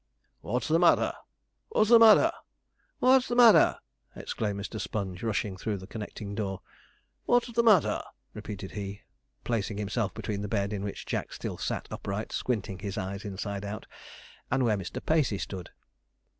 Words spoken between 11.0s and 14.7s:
Jack still sat upright, squinting his eyes inside out, and